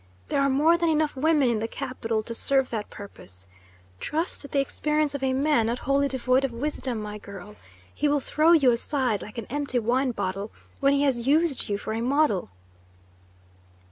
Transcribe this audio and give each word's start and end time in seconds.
There 0.29 0.41
are 0.41 0.49
more 0.49 0.79
than 0.79 0.89
enough 0.89 1.15
women 1.15 1.47
in 1.51 1.59
the 1.59 1.67
capital 1.67 2.23
to 2.23 2.33
serve 2.33 2.71
that 2.71 2.89
purpose. 2.89 3.45
Trust 3.99 4.49
the 4.51 4.59
experience 4.59 5.13
of 5.13 5.21
a 5.21 5.31
man 5.31 5.67
not 5.67 5.77
wholly 5.77 6.07
devoid 6.07 6.43
of 6.43 6.51
wisdom, 6.51 6.99
my 6.99 7.19
girl. 7.19 7.55
He 7.93 8.07
will 8.07 8.19
throw 8.19 8.51
you 8.51 8.71
aside 8.71 9.21
like 9.21 9.37
an 9.37 9.45
empty 9.51 9.77
wine 9.77 10.09
bottle 10.09 10.49
when 10.79 10.93
he 10.93 11.03
has 11.03 11.27
used 11.27 11.69
you 11.69 11.77
for 11.77 11.93
a 11.93 12.01
model." 12.01 12.49